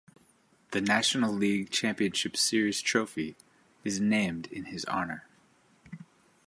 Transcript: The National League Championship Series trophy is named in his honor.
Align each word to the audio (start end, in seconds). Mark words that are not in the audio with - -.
The 0.71 0.81
National 0.81 1.31
League 1.31 1.69
Championship 1.69 2.35
Series 2.35 2.81
trophy 2.81 3.35
is 3.83 3.99
named 3.99 4.47
in 4.51 4.65
his 4.65 4.83
honor. 4.85 5.27